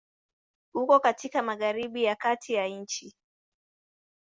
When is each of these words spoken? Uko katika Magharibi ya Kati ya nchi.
Uko 0.75 0.99
katika 0.99 1.41
Magharibi 1.41 2.03
ya 2.03 2.15
Kati 2.15 2.53
ya 2.53 2.67
nchi. 2.67 3.15